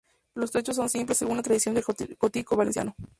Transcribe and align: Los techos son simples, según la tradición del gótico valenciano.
Los 0.33 0.51
techos 0.51 0.77
son 0.77 0.89
simples, 0.89 1.19
según 1.19 1.37
la 1.37 1.43
tradición 1.43 1.75
del 1.75 1.83
gótico 2.19 2.55
valenciano. 2.57 2.95